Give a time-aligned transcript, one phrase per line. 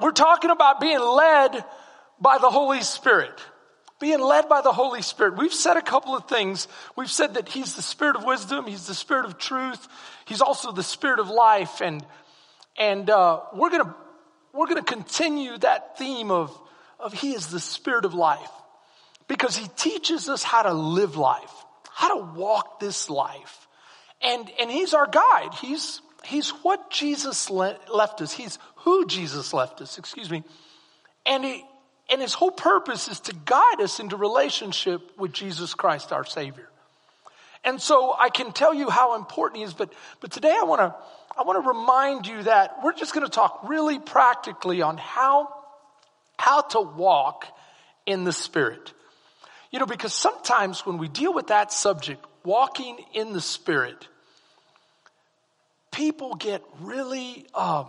[0.00, 1.64] We're talking about being led
[2.20, 3.38] by the Holy Spirit.
[4.00, 5.36] Being led by the Holy Spirit.
[5.36, 6.66] We've said a couple of things.
[6.96, 8.66] We've said that He's the Spirit of wisdom.
[8.66, 9.86] He's the Spirit of truth.
[10.24, 11.80] He's also the Spirit of life.
[11.80, 12.04] And,
[12.76, 13.94] and, uh, we're gonna,
[14.52, 16.58] we're gonna continue that theme of,
[16.98, 18.50] of He is the Spirit of life.
[19.28, 21.52] Because He teaches us how to live life.
[21.90, 23.68] How to walk this life.
[24.20, 25.54] And, and He's our guide.
[25.60, 28.32] He's, He's what Jesus le- left us.
[28.32, 30.44] He's who Jesus left us, excuse me.
[31.24, 31.64] And he,
[32.10, 36.68] and his whole purpose is to guide us into relationship with Jesus Christ, our Savior.
[37.64, 40.80] And so I can tell you how important he is, but, but today I want
[40.82, 40.94] to,
[41.36, 45.48] I want to remind you that we're just going to talk really practically on how,
[46.38, 47.46] how to walk
[48.04, 48.92] in the Spirit.
[49.70, 54.08] You know, because sometimes when we deal with that subject, walking in the Spirit,
[55.90, 57.86] people get really, um,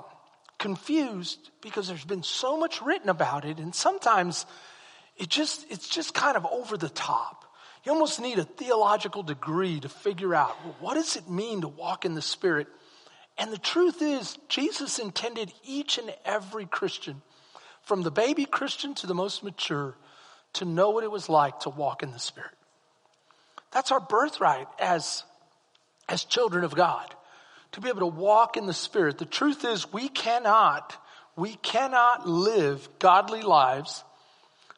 [0.57, 4.45] confused because there's been so much written about it and sometimes
[5.17, 7.45] it just, it's just kind of over the top.
[7.83, 11.67] You almost need a theological degree to figure out well, what does it mean to
[11.67, 12.67] walk in the Spirit?
[13.37, 17.21] And the truth is, Jesus intended each and every Christian,
[17.83, 19.95] from the baby Christian to the most mature,
[20.53, 22.51] to know what it was like to walk in the Spirit.
[23.71, 25.23] That's our birthright as,
[26.07, 27.13] as children of God
[27.75, 29.17] to be able to walk in the Spirit.
[29.17, 30.95] The truth is we cannot,
[31.35, 34.03] we cannot live godly lives,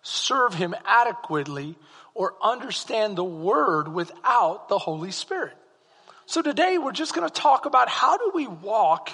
[0.01, 1.75] serve Him adequately,
[2.15, 5.55] or understand the Word without the Holy Spirit.
[6.25, 9.11] So today we're just going to talk about how do we walk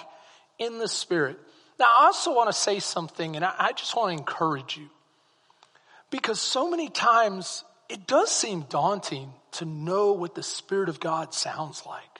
[0.58, 1.38] in the Spirit.
[1.78, 4.88] Now I also want to say something and I just want to encourage you.
[6.10, 11.34] Because so many times it does seem daunting to know what the Spirit of God
[11.34, 12.13] sounds like.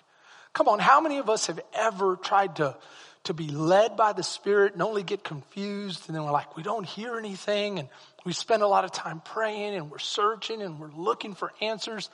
[0.54, 2.76] Come on, how many of us have ever tried to,
[3.24, 6.62] to be led by the Spirit and only get confused and then we're like, we
[6.62, 7.90] don't hear anything and
[8.24, 12.10] we spend a lot of time praying and we're searching and we're looking for answers.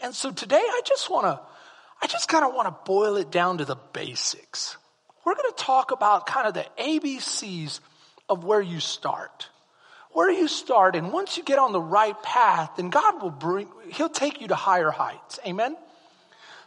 [0.00, 1.40] And so today I just want to,
[2.00, 4.78] I just kind of want to boil it down to the basics.
[5.26, 7.80] We're going to talk about kind of the ABCs
[8.30, 9.48] of where you start.
[10.12, 13.68] Where you start and once you get on the right path, then God will bring,
[13.90, 15.38] He'll take you to higher heights.
[15.46, 15.76] Amen?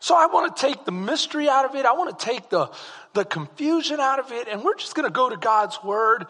[0.01, 1.85] So I want to take the mystery out of it.
[1.85, 2.72] I want to take the,
[3.13, 4.47] the confusion out of it.
[4.47, 6.25] And we're just going to go to God's word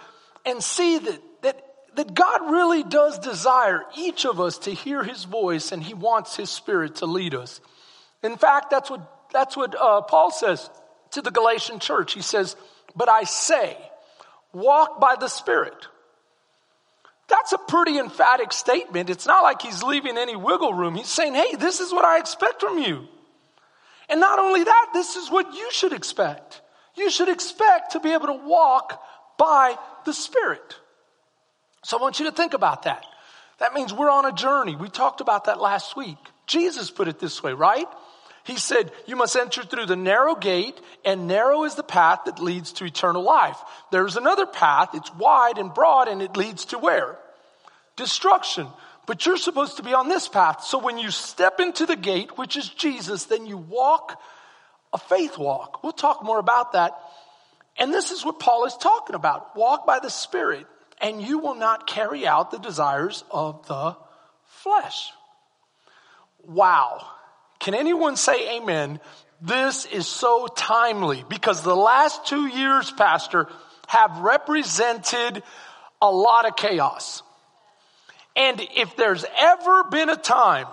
[0.45, 1.65] and see that, that,
[1.95, 6.35] that God really does desire each of us to hear his voice and he wants
[6.35, 7.61] his spirit to lead us.
[8.21, 10.69] In fact, that's what, that's what uh, Paul says
[11.11, 12.13] to the Galatian church.
[12.13, 12.57] He says,
[12.93, 13.77] but I say,
[14.51, 15.87] walk by the spirit.
[17.29, 19.09] That's a pretty emphatic statement.
[19.09, 20.95] It's not like he's leaving any wiggle room.
[20.95, 23.07] He's saying, hey, this is what I expect from you.
[24.11, 26.61] And not only that, this is what you should expect.
[26.95, 29.01] You should expect to be able to walk
[29.38, 30.75] by the Spirit.
[31.83, 33.05] So I want you to think about that.
[33.59, 34.75] That means we're on a journey.
[34.75, 36.17] We talked about that last week.
[36.45, 37.88] Jesus put it this way, right?
[38.44, 42.39] He said, you must enter through the narrow gate and narrow is the path that
[42.39, 43.57] leads to eternal life.
[43.91, 44.89] There's another path.
[44.93, 47.17] It's wide and broad and it leads to where?
[47.95, 48.67] Destruction.
[49.06, 50.63] But you're supposed to be on this path.
[50.63, 54.22] So when you step into the gate, which is Jesus, then you walk
[54.94, 55.84] a faith walk.
[55.84, 56.97] We'll talk more about that.
[57.78, 59.56] And this is what Paul is talking about.
[59.56, 60.67] Walk by the Spirit
[61.01, 63.97] and you will not carry out the desires of the
[64.45, 65.11] flesh.
[66.44, 67.07] Wow.
[67.59, 69.00] Can anyone say amen?
[69.41, 73.47] This is so timely because the last two years, Pastor,
[73.88, 75.41] have represented
[76.01, 77.23] a lot of chaos.
[78.41, 80.66] And if there's ever been a time,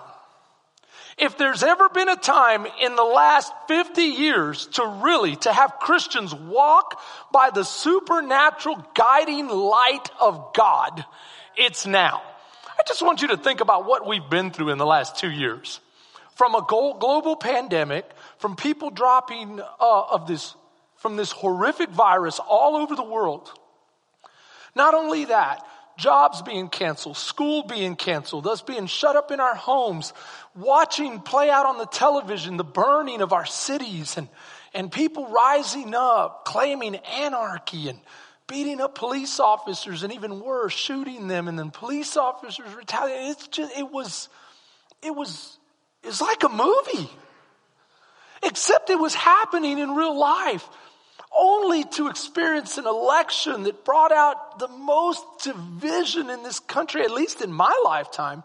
[1.19, 5.75] if there's ever been a time in the last 50 years to really, to have
[5.79, 6.99] Christians walk
[7.31, 11.05] by the supernatural guiding light of God,
[11.59, 12.23] it's now.
[12.79, 15.31] I just want you to think about what we've been through in the last two
[15.31, 15.81] years.
[16.37, 18.09] From a global pandemic,
[18.39, 20.55] from people dropping uh, of this,
[20.97, 23.53] from this horrific virus all over the world.
[24.75, 25.67] Not only that,
[25.99, 30.15] jobs being canceled, school being canceled, us being shut up in our homes,
[30.57, 34.29] watching play out on the television the burning of our cities and,
[34.73, 37.99] and people rising up, claiming anarchy and
[38.47, 43.31] beating up police officers and even worse, shooting them and then police officers retaliating.
[43.33, 44.29] It's just, it was,
[45.03, 45.59] it was,
[46.03, 47.11] it's like a movie.
[48.43, 50.67] Except it was happening in real life
[51.39, 57.11] only to experience an election that brought out the most division in this country, at
[57.11, 58.43] least in my lifetime.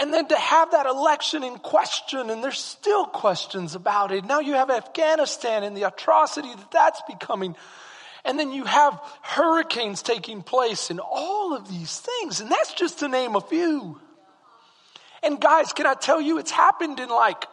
[0.00, 4.24] And then to have that election in question, and there's still questions about it.
[4.24, 7.56] Now you have Afghanistan and the atrocity that that's becoming.
[8.24, 12.40] And then you have hurricanes taking place and all of these things.
[12.40, 14.00] And that's just to name a few.
[15.22, 17.44] And guys, can I tell you, it's happened in like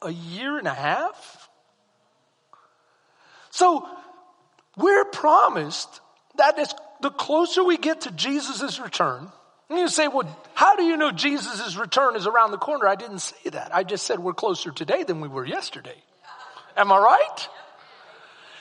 [0.00, 1.41] a year and a half?
[3.52, 3.86] So
[4.78, 6.00] we're promised
[6.36, 9.30] that as the closer we get to Jesus' return,
[9.68, 12.88] and you say, well, how do you know Jesus' return is around the corner?
[12.88, 13.74] I didn't say that.
[13.74, 15.96] I just said we're closer today than we were yesterday.
[16.78, 17.48] Am I right?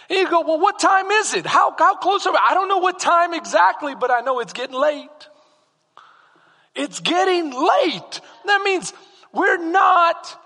[0.09, 1.45] And you go, well, what time is it?
[1.45, 2.39] How, how close are we?
[2.49, 5.09] I don't know what time exactly, but I know it's getting late.
[6.75, 8.21] It's getting late.
[8.45, 8.91] That means
[9.31, 10.37] we're not,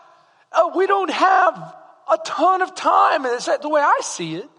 [0.52, 1.76] uh, we don't have
[2.12, 3.26] a ton of time.
[3.26, 4.50] And it's the way I see it.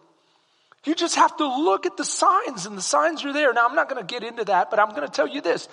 [0.85, 3.53] You just have to look at the signs and the signs are there.
[3.53, 5.69] Now I'm not going to get into that, but I'm going to tell you this.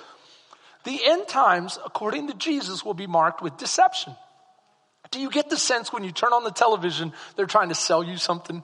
[0.85, 4.15] The end times, according to Jesus, will be marked with deception.
[5.11, 8.03] Do you get the sense when you turn on the television, they're trying to sell
[8.03, 8.63] you something?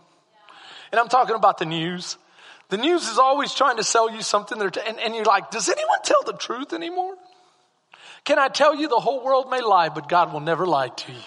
[0.92, 2.18] And I'm talking about the news.
[2.70, 6.00] The news is always trying to sell you something, and, and you're like, does anyone
[6.04, 7.16] tell the truth anymore?
[8.26, 11.12] Can I tell you the whole world may lie, but God will never lie to
[11.12, 11.20] you.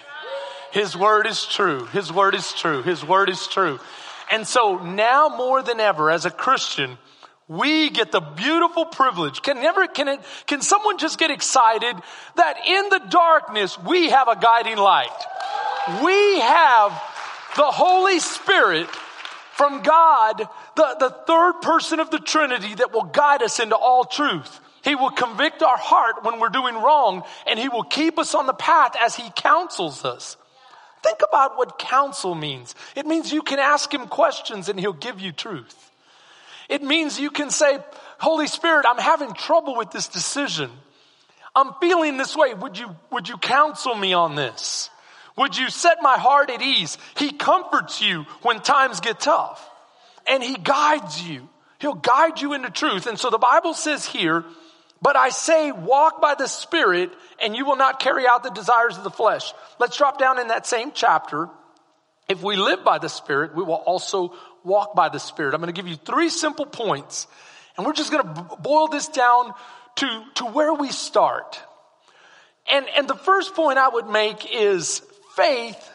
[0.73, 1.85] His word is true.
[1.85, 2.81] His word is true.
[2.81, 3.79] His word is true.
[4.31, 6.97] And so now more than ever, as a Christian,
[7.47, 9.43] we get the beautiful privilege.
[9.43, 11.95] Can never, can it, can someone just get excited
[12.37, 15.15] that in the darkness we have a guiding light?
[16.03, 16.91] We have
[17.55, 18.89] the Holy Spirit
[19.53, 20.39] from God,
[20.75, 24.59] the, the third person of the Trinity that will guide us into all truth.
[24.83, 28.47] He will convict our heart when we're doing wrong and he will keep us on
[28.47, 30.35] the path as he counsels us.
[31.03, 32.75] Think about what counsel means.
[32.95, 35.91] It means you can ask him questions and he'll give you truth.
[36.69, 37.77] It means you can say,
[38.19, 40.71] Holy Spirit, I'm having trouble with this decision.
[41.55, 42.53] I'm feeling this way.
[42.53, 44.89] Would you, would you counsel me on this?
[45.35, 46.97] Would you set my heart at ease?
[47.17, 49.69] He comforts you when times get tough
[50.25, 51.49] and he guides you.
[51.79, 53.07] He'll guide you into truth.
[53.07, 54.45] And so the Bible says here,
[55.03, 57.11] but I say walk by the Spirit
[57.41, 59.53] and you will not carry out the desires of the flesh.
[59.77, 61.49] Let's drop down in that same chapter.
[62.29, 64.33] If we live by the Spirit, we will also
[64.63, 65.53] walk by the Spirit.
[65.53, 67.27] I'm going to give you three simple points
[67.75, 69.53] and we're just going to boil this down
[69.97, 71.61] to, to where we start.
[72.71, 75.01] And, and the first point I would make is
[75.35, 75.91] faith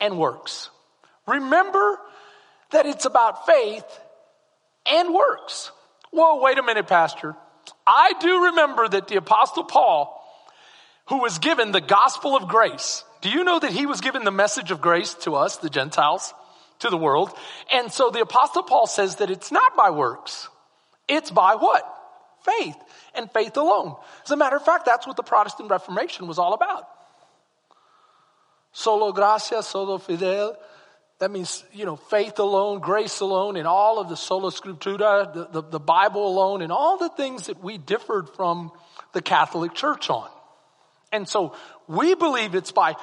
[0.00, 0.68] and works.
[1.28, 2.00] Remember
[2.72, 3.84] that it's about faith
[4.84, 5.70] and works.
[6.10, 7.36] Whoa, wait a minute, Pastor.
[7.86, 10.22] I do remember that the Apostle Paul,
[11.06, 14.30] who was given the gospel of grace, do you know that he was given the
[14.30, 16.34] message of grace to us, the Gentiles,
[16.80, 17.32] to the world?
[17.72, 20.48] And so the Apostle Paul says that it's not by works,
[21.08, 21.92] it's by what?
[22.44, 22.76] Faith,
[23.14, 23.96] and faith alone.
[24.24, 26.88] As a matter of fact, that's what the Protestant Reformation was all about.
[28.72, 30.56] Solo gracia, solo fidel.
[31.18, 35.46] That means, you know, faith alone, grace alone, and all of the sola scriptura, the,
[35.46, 38.70] the, the Bible alone, and all the things that we differed from
[39.14, 40.28] the Catholic Church on.
[41.12, 41.54] And so
[41.86, 42.96] we believe it's by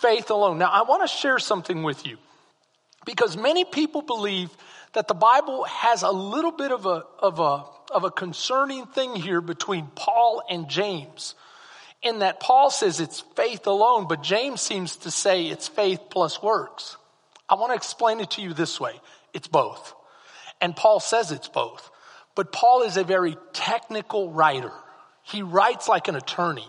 [0.00, 0.58] faith alone.
[0.58, 2.18] Now, I want to share something with you
[3.06, 4.50] because many people believe
[4.94, 9.14] that the Bible has a little bit of a, of a, of a concerning thing
[9.14, 11.34] here between Paul and James
[12.02, 16.42] in that Paul says it's faith alone, but James seems to say it's faith plus
[16.42, 16.96] works.
[17.54, 19.00] I want to explain it to you this way.
[19.32, 19.94] It's both.
[20.60, 21.88] And Paul says it's both.
[22.34, 24.72] But Paul is a very technical writer.
[25.22, 26.68] He writes like an attorney.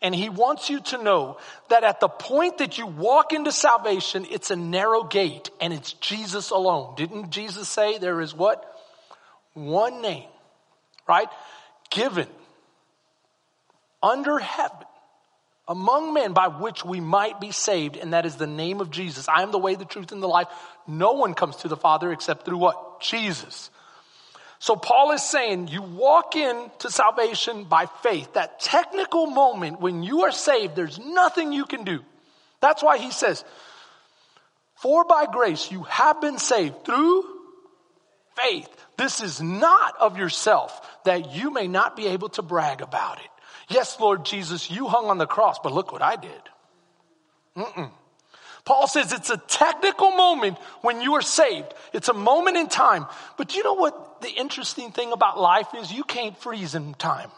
[0.00, 1.36] And he wants you to know
[1.68, 5.92] that at the point that you walk into salvation, it's a narrow gate and it's
[5.92, 6.94] Jesus alone.
[6.96, 8.64] Didn't Jesus say there is what?
[9.52, 10.28] One name,
[11.06, 11.28] right?
[11.90, 12.28] Given
[14.02, 14.85] under heaven
[15.68, 19.28] among men by which we might be saved, and that is the name of Jesus.
[19.28, 20.48] I am the way, the truth, and the life.
[20.86, 23.00] No one comes to the Father except through what?
[23.00, 23.70] Jesus.
[24.58, 28.32] So Paul is saying you walk into salvation by faith.
[28.34, 32.00] That technical moment when you are saved, there's nothing you can do.
[32.60, 33.44] That's why he says,
[34.76, 37.24] for by grace you have been saved through
[38.34, 38.68] faith.
[38.96, 43.30] This is not of yourself that you may not be able to brag about it.
[43.68, 46.30] Yes, Lord Jesus, you hung on the cross, but look what I did.
[47.56, 47.90] Mm-mm.
[48.64, 51.72] Paul says it's a technical moment when you are saved.
[51.92, 53.06] It's a moment in time.
[53.38, 55.92] But do you know what the interesting thing about life is?
[55.92, 57.30] You can't freeze in time.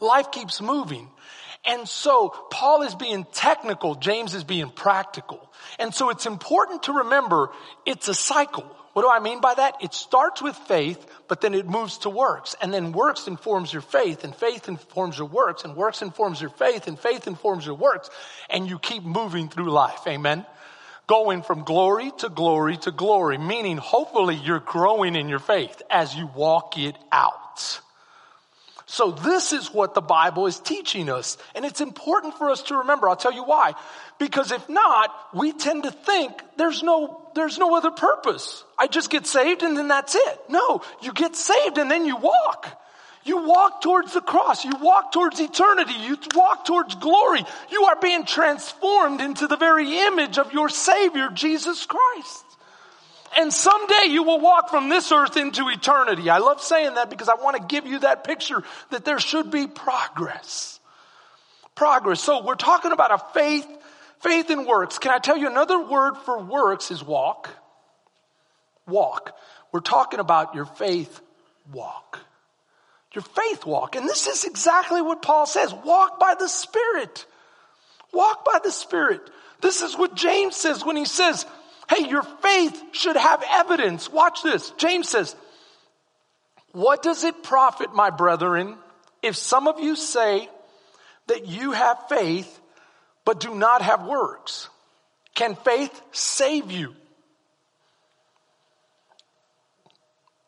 [0.00, 1.08] Life keeps moving.
[1.64, 5.52] And so Paul is being technical, James is being practical.
[5.78, 7.50] And so it's important to remember
[7.86, 8.76] it's a cycle.
[8.92, 9.76] What do I mean by that?
[9.80, 12.56] It starts with faith, but then it moves to works.
[12.60, 16.50] And then works informs your faith, and faith informs your works, and works informs your
[16.50, 18.10] faith, and faith informs your works.
[18.48, 20.06] And you keep moving through life.
[20.08, 20.44] Amen.
[21.06, 26.14] going from glory to glory to glory, meaning hopefully you're growing in your faith as
[26.14, 27.80] you walk it out.
[28.90, 31.38] So this is what the Bible is teaching us.
[31.54, 33.08] And it's important for us to remember.
[33.08, 33.74] I'll tell you why.
[34.18, 38.64] Because if not, we tend to think there's no, there's no other purpose.
[38.76, 40.40] I just get saved and then that's it.
[40.48, 42.66] No, you get saved and then you walk.
[43.22, 44.64] You walk towards the cross.
[44.64, 45.94] You walk towards eternity.
[46.00, 47.44] You walk towards glory.
[47.70, 52.44] You are being transformed into the very image of your Savior, Jesus Christ.
[53.38, 56.28] And someday you will walk from this earth into eternity.
[56.30, 59.50] I love saying that because I want to give you that picture that there should
[59.50, 60.80] be progress.
[61.74, 62.20] Progress.
[62.20, 63.66] So we're talking about a faith,
[64.20, 64.98] faith in works.
[64.98, 67.48] Can I tell you another word for works is walk?
[68.86, 69.36] Walk.
[69.72, 71.20] We're talking about your faith
[71.72, 72.20] walk
[73.14, 73.96] your faith walk.
[73.96, 75.72] And this is exactly what Paul says.
[75.72, 77.26] Walk by the Spirit.
[78.12, 79.20] Walk by the Spirit.
[79.60, 81.44] This is what James says when he says,
[81.90, 84.10] hey, your faith should have evidence.
[84.10, 84.70] Watch this.
[84.78, 85.34] James says,
[86.72, 88.76] what does it profit, my brethren,
[89.22, 90.48] if some of you say
[91.26, 92.60] that you have faith,
[93.24, 94.68] but do not have works?
[95.34, 96.94] Can faith save you?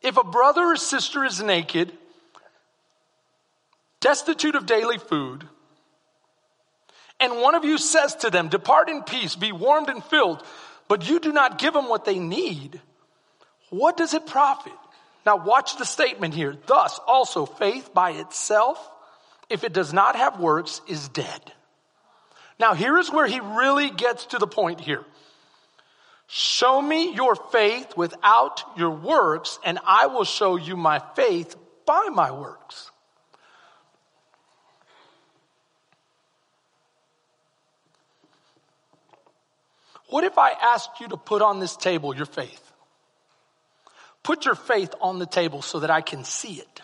[0.01, 1.91] If a brother or sister is naked
[3.99, 5.45] destitute of daily food,
[7.19, 10.43] and one of you says to them, Depart in peace, be warmed and filled,
[10.87, 12.79] but you do not give them what they need,
[13.69, 14.73] what does it profit?
[15.25, 16.55] Now, watch the statement here.
[16.65, 18.77] Thus, also, faith by itself,
[19.49, 21.53] if it does not have works, is dead.
[22.59, 25.03] Now, here is where he really gets to the point here.
[26.27, 32.09] Show me your faith without your works, and I will show you my faith by
[32.11, 32.91] my works.
[40.13, 42.71] What if I asked you to put on this table your faith?
[44.21, 46.81] Put your faith on the table so that I can see it.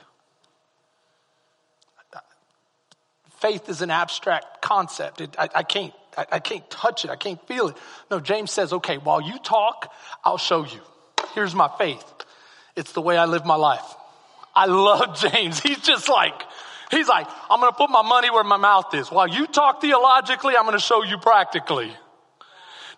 [3.38, 5.22] Faith is an abstract concept.
[5.22, 7.12] It, I, I, can't, I, I can't touch it.
[7.12, 7.78] I can't feel it.
[8.10, 9.94] No, James says, okay, while you talk,
[10.26, 10.82] I'll show you.
[11.36, 12.04] Here's my faith.
[12.76, 13.94] It's the way I live my life.
[14.56, 15.60] I love James.
[15.60, 16.42] He's just like,
[16.90, 19.12] he's like, I'm going to put my money where my mouth is.
[19.12, 21.94] While you talk theologically, I'm going to show you practically.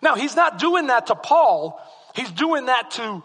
[0.02, 1.80] Now, he's not doing that to Paul.
[2.14, 3.22] He's doing that to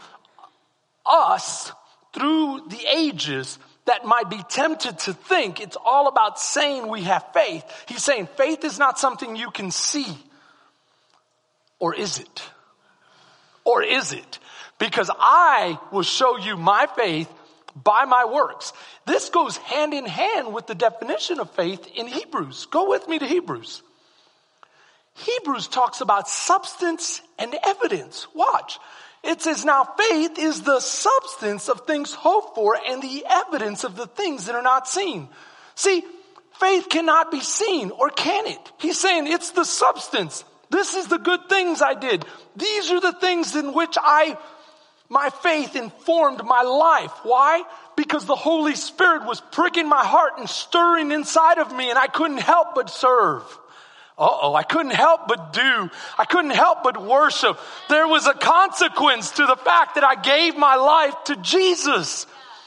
[1.06, 1.72] us
[2.14, 7.26] through the ages that might be tempted to think it's all about saying we have
[7.34, 7.64] faith.
[7.88, 10.06] He's saying faith is not something you can see.
[11.80, 12.44] Or is it?
[13.64, 14.40] Or is it?
[14.78, 17.32] Because I will show you my faith
[17.76, 18.74] by my works.
[19.06, 22.68] This goes hand in hand with the definition of faith in Hebrews.
[22.68, 23.84] Go with me to Hebrews.
[25.18, 28.28] Hebrews talks about substance and evidence.
[28.36, 28.80] Watch.
[29.24, 33.96] It says, now faith is the substance of things hoped for and the evidence of
[33.96, 35.28] the things that are not seen.
[35.76, 36.04] See,
[36.60, 38.72] faith cannot be seen or can it?
[38.80, 40.46] He's saying it's the substance.
[40.70, 42.24] This is the good things I did.
[42.56, 44.38] These are the things in which I,
[45.10, 47.14] my faith informed my life.
[47.24, 47.64] Why?
[47.96, 52.06] Because the Holy Spirit was pricking my heart and stirring inside of me and I
[52.08, 53.44] couldn't help but serve.
[54.18, 55.90] Uh-oh, I couldn't help but do.
[56.18, 57.60] I couldn't help but worship.
[57.88, 62.26] There was a consequence to the fact that I gave my life to Jesus.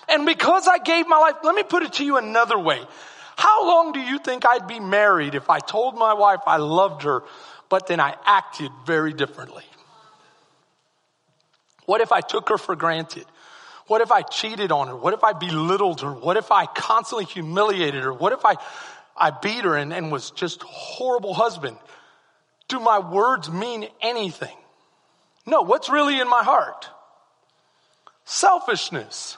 [0.08, 2.80] And because I gave my life, let me put it to you another way.
[3.36, 7.02] How long do you think I'd be married if I told my wife I loved
[7.02, 7.22] her,
[7.68, 9.64] but then I acted very differently?
[11.86, 13.24] What if I took her for granted?
[13.88, 14.94] What if I cheated on her?
[14.94, 16.12] What if I belittled her?
[16.12, 18.12] What if I constantly humiliated her?
[18.12, 18.54] What if I
[19.16, 21.76] I beat her and, and was just horrible husband.
[22.68, 24.56] Do my words mean anything?
[25.46, 26.88] No, what's really in my heart?
[28.24, 29.36] Selfishness.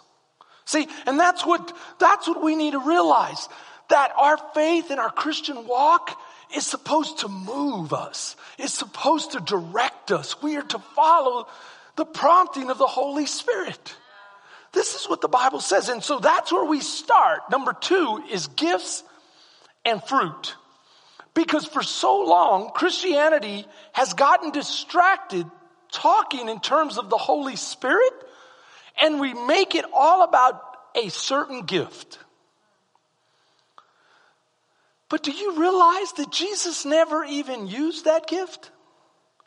[0.65, 3.49] See, and that's what, that's what we need to realize.
[3.89, 6.19] That our faith and our Christian walk
[6.55, 8.37] is supposed to move us.
[8.59, 10.41] It's supposed to direct us.
[10.43, 11.49] We are to follow
[11.97, 13.97] the prompting of the Holy Spirit.
[14.73, 15.89] This is what the Bible says.
[15.89, 17.51] And so that's where we start.
[17.51, 19.03] Number two is gifts
[19.85, 20.57] and fruit.
[21.35, 25.47] Because for so long, Christianity has gotten distracted
[25.93, 28.13] talking in terms of the Holy Spirit,
[29.01, 30.63] and we make it all about
[30.95, 32.19] a certain gift.
[35.09, 38.71] But do you realize that Jesus never even used that gift?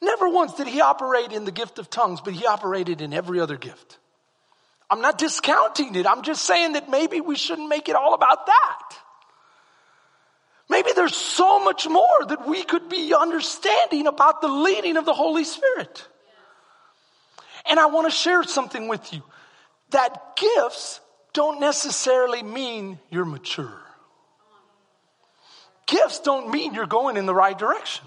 [0.01, 3.39] Never once did he operate in the gift of tongues, but he operated in every
[3.39, 3.97] other gift.
[4.89, 6.05] I'm not discounting it.
[6.05, 8.97] I'm just saying that maybe we shouldn't make it all about that.
[10.69, 15.13] Maybe there's so much more that we could be understanding about the leading of the
[15.13, 16.07] Holy Spirit.
[17.69, 19.21] And I want to share something with you
[19.91, 20.99] that gifts
[21.33, 23.81] don't necessarily mean you're mature.
[25.85, 28.05] Gifts don't mean you're going in the right direction.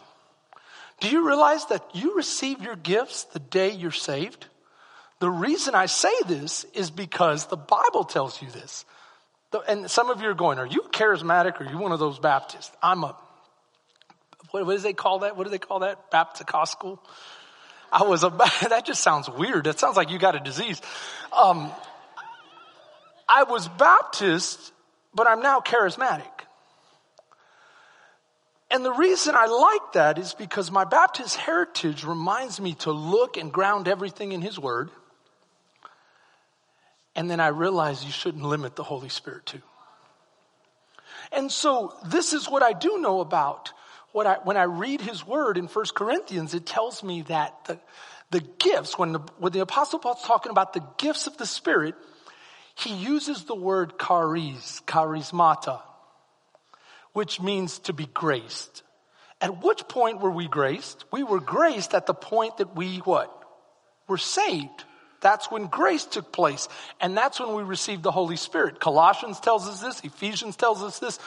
[1.01, 4.47] Do you realize that you receive your gifts the day you're saved?
[5.21, 8.85] The reason I say this is because the Bible tells you this.
[9.67, 12.19] And some of you are going, Are you charismatic or are you one of those
[12.19, 12.71] Baptists?
[12.83, 13.17] I'm a,
[14.51, 15.37] what, what do they call that?
[15.37, 16.11] What do they call that?
[16.11, 17.03] Baptist-Costal?
[17.91, 18.31] I was a,
[18.69, 19.65] that just sounds weird.
[19.65, 20.81] That sounds like you got a disease.
[21.33, 21.71] Um,
[23.29, 24.73] I was Baptist,
[25.15, 26.25] but I'm now charismatic.
[28.71, 33.39] And the reason I like that is because my Baptist heritage reminds me to look
[33.39, 34.91] and ground everything in His Word.
[37.19, 39.61] And then I realize you shouldn't limit the Holy Spirit too.
[41.33, 43.73] And so this is what I do know about
[44.13, 47.81] what I, when I read his word in 1 Corinthians, it tells me that the,
[48.31, 51.97] the gifts, when the, when the apostle Paul's talking about the gifts of the Spirit,
[52.77, 55.81] he uses the word charis, charismata,
[57.15, 58.85] which means to be graced.
[59.41, 61.05] At which point were we graced?
[61.11, 63.29] We were graced at the point that we what?
[64.07, 64.85] Were saved.
[65.21, 66.69] That's when grace took place.
[67.01, 68.81] And that's when we received the Holy Spirit.
[68.81, 70.01] Colossians tells us this.
[70.05, 71.19] Ephesians tells us this.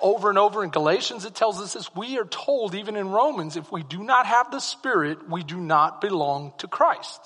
[0.00, 1.94] Over and over in Galatians, it tells us this.
[1.94, 5.58] We are told, even in Romans, if we do not have the Spirit, we do
[5.58, 7.20] not belong to Christ.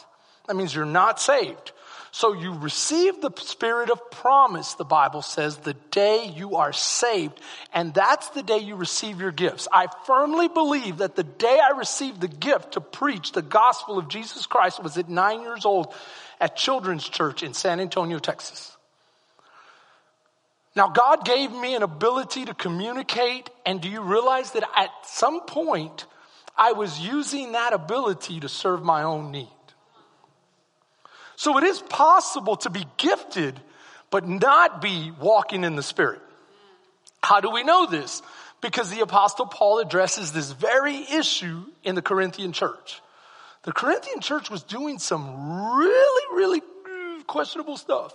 [0.47, 1.73] That means you're not saved.
[2.11, 7.41] So you receive the spirit of promise, the Bible says, the day you are saved.
[7.73, 9.69] And that's the day you receive your gifts.
[9.73, 14.09] I firmly believe that the day I received the gift to preach the gospel of
[14.09, 15.93] Jesus Christ was at nine years old
[16.41, 18.77] at Children's Church in San Antonio, Texas.
[20.75, 25.41] Now, God gave me an ability to communicate, and do you realize that at some
[25.41, 26.07] point
[26.57, 29.49] I was using that ability to serve my own need?
[31.39, 33.61] So it is possible to be gifted,
[34.11, 36.21] but not be walking in the Spirit.
[37.23, 38.23] How do we know this?
[38.61, 43.01] Because the Apostle Paul addresses this very issue in the Corinthian church.
[43.63, 46.61] The Corinthian church was doing some really, really
[47.29, 48.13] questionable stuff.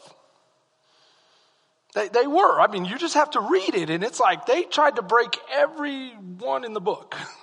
[1.96, 2.60] They, they were.
[2.60, 5.38] I mean, you just have to read it, and it's like they tried to break
[5.50, 7.16] every one in the book.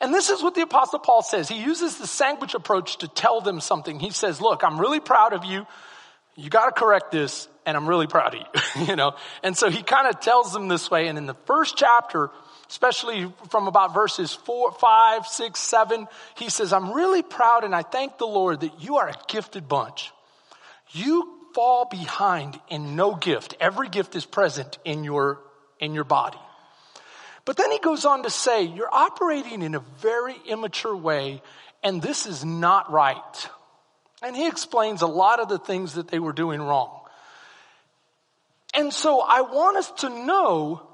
[0.00, 1.48] And this is what the apostle Paul says.
[1.48, 4.00] He uses the sandwich approach to tell them something.
[4.00, 5.66] He says, look, I'm really proud of you.
[6.36, 9.14] You got to correct this and I'm really proud of you, you know?
[9.42, 11.08] And so he kind of tells them this way.
[11.08, 12.30] And in the first chapter,
[12.70, 17.82] especially from about verses four, five, six, seven, he says, I'm really proud and I
[17.82, 20.12] thank the Lord that you are a gifted bunch.
[20.92, 23.54] You fall behind in no gift.
[23.60, 25.40] Every gift is present in your,
[25.78, 26.38] in your body.
[27.44, 31.42] But then he goes on to say, you're operating in a very immature way,
[31.82, 33.48] and this is not right.
[34.22, 37.00] And he explains a lot of the things that they were doing wrong.
[38.74, 40.86] And so I want us to know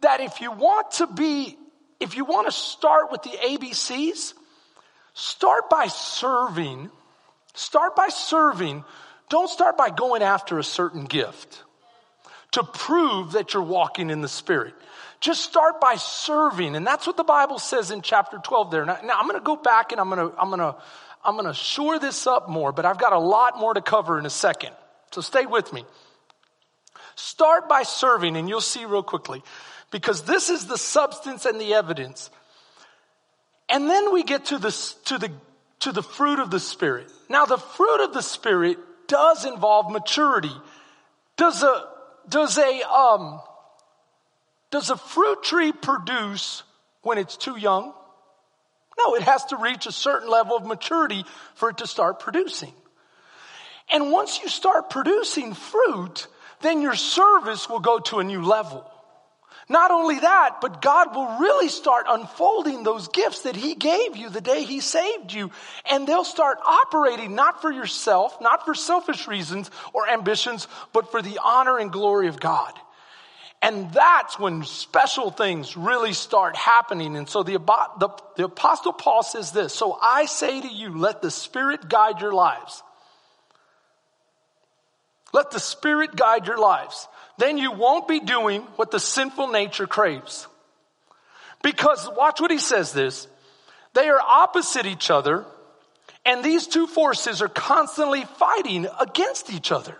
[0.00, 1.56] that if you want to be,
[2.00, 4.34] if you want to start with the ABCs,
[5.14, 6.90] start by serving.
[7.54, 8.84] Start by serving.
[9.30, 11.62] Don't start by going after a certain gift
[12.52, 14.74] to prove that you're walking in the Spirit.
[15.26, 16.76] Just start by serving.
[16.76, 18.84] And that's what the Bible says in chapter 12 there.
[18.84, 20.76] Now, now I'm going to go back and I'm going to, I'm going to,
[21.24, 24.20] I'm going to shore this up more, but I've got a lot more to cover
[24.20, 24.70] in a second.
[25.10, 25.84] So stay with me.
[27.16, 29.42] Start by serving and you'll see real quickly
[29.90, 32.30] because this is the substance and the evidence.
[33.68, 34.70] And then we get to the,
[35.06, 35.32] to the,
[35.80, 37.10] to the fruit of the Spirit.
[37.28, 40.54] Now the fruit of the Spirit does involve maturity.
[41.36, 41.88] Does a,
[42.28, 43.40] does a, um,
[44.76, 46.62] does a fruit tree produce
[47.00, 47.94] when it's too young?
[48.98, 52.74] No, it has to reach a certain level of maturity for it to start producing.
[53.90, 56.26] And once you start producing fruit,
[56.60, 58.86] then your service will go to a new level.
[59.70, 64.28] Not only that, but God will really start unfolding those gifts that He gave you
[64.28, 65.52] the day He saved you.
[65.90, 71.22] And they'll start operating not for yourself, not for selfish reasons or ambitions, but for
[71.22, 72.78] the honor and glory of God.
[73.66, 77.16] And that's when special things really start happening.
[77.16, 77.58] And so the,
[77.98, 82.20] the, the, apostle Paul says this, so I say to you, let the spirit guide
[82.20, 82.84] your lives.
[85.32, 87.08] Let the spirit guide your lives.
[87.38, 90.46] Then you won't be doing what the sinful nature craves.
[91.60, 93.26] Because watch what he says this.
[93.94, 95.44] They are opposite each other
[96.24, 99.98] and these two forces are constantly fighting against each other.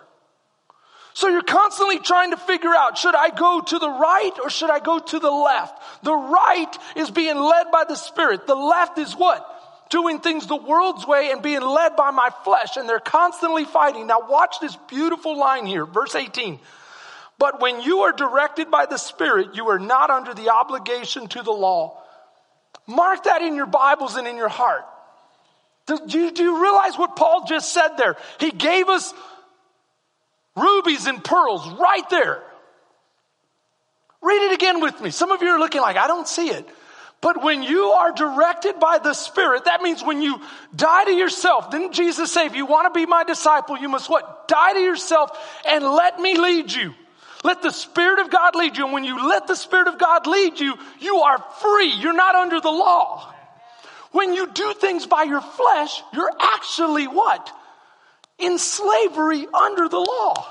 [1.16, 4.68] So you're constantly trying to figure out, should I go to the right or should
[4.68, 6.04] I go to the left?
[6.04, 8.46] The right is being led by the Spirit.
[8.46, 9.42] The left is what?
[9.88, 12.76] Doing things the world's way and being led by my flesh.
[12.76, 14.06] And they're constantly fighting.
[14.06, 16.58] Now watch this beautiful line here, verse 18.
[17.38, 21.42] But when you are directed by the Spirit, you are not under the obligation to
[21.42, 21.98] the law.
[22.86, 24.84] Mark that in your Bibles and in your heart.
[25.86, 28.18] Do you, do you realize what Paul just said there?
[28.38, 29.14] He gave us
[30.56, 32.42] rubies and pearls right there.
[34.22, 35.10] Read it again with me.
[35.10, 36.66] Some of you are looking like, I don't see it.
[37.20, 40.40] But when you are directed by the Spirit, that means when you
[40.74, 44.10] die to yourself, didn't Jesus say, if you want to be my disciple, you must
[44.10, 44.48] what?
[44.48, 45.30] Die to yourself
[45.66, 46.94] and let me lead you.
[47.42, 48.84] Let the Spirit of God lead you.
[48.84, 51.92] And when you let the Spirit of God lead you, you are free.
[51.92, 53.32] You're not under the law.
[54.12, 57.50] When you do things by your flesh, you're actually what?
[58.38, 60.46] In slavery under the law.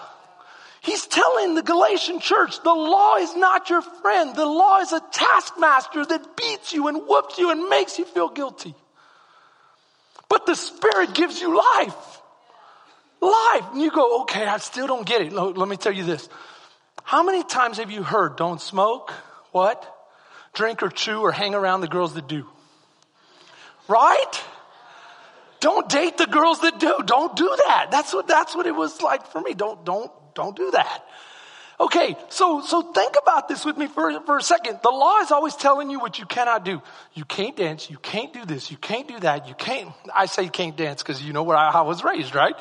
[0.81, 4.35] He's telling the Galatian church, the law is not your friend.
[4.35, 8.29] The law is a taskmaster that beats you and whoops you and makes you feel
[8.29, 8.75] guilty.
[10.29, 12.21] But the Spirit gives you life.
[13.19, 13.63] Life.
[13.71, 15.33] And you go, okay, I still don't get it.
[15.33, 16.29] Let me tell you this.
[17.03, 19.11] How many times have you heard, don't smoke,
[19.51, 19.91] what?
[20.53, 22.47] Drink or chew or hang around the girls that do?
[23.87, 24.43] Right?
[25.65, 26.93] Don't date the girls that do.
[27.07, 27.87] Don't do that.
[27.89, 29.55] That's what, that's what it was like for me.
[29.55, 31.03] Don't, don't, don't do that.
[31.79, 34.81] Okay, so, so think about this with me for, for a second.
[34.83, 36.83] The law is always telling you what you cannot do.
[37.15, 40.49] You can't dance, you can't do this, you can't do that, you can't, I say
[40.49, 42.53] can't dance because you know where I, I was raised, right?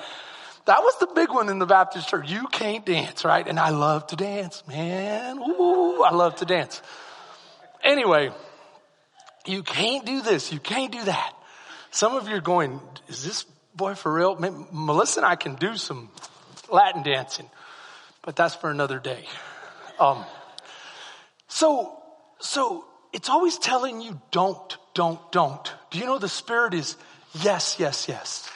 [0.65, 2.31] That was the big one in the Baptist church.
[2.31, 3.47] You can't dance, right?
[3.47, 5.39] And I love to dance, man.
[5.41, 6.81] Ooh, I love to dance.
[7.83, 8.31] Anyway,
[9.45, 10.51] you can't do this.
[10.55, 11.34] You can't do that.
[11.95, 13.45] Some of you are going, is this
[13.77, 14.35] boy for real?
[14.73, 16.11] Melissa and I can do some
[16.69, 17.49] Latin dancing,
[18.23, 19.29] but that's for another day.
[20.01, 20.25] Um,
[21.47, 21.97] so,
[22.41, 25.73] so it's always telling you don't, don't, don't.
[25.93, 26.97] Do you know the spirit is
[27.33, 28.51] yes, yes, yes.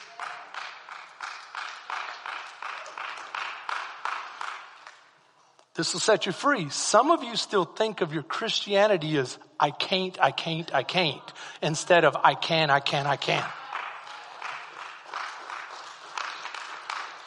[5.79, 6.71] This will set you free.
[6.71, 11.23] Some of you still think of your Christianity as I can't, I can't, I can't,
[11.63, 13.45] instead of I can, I can, I can.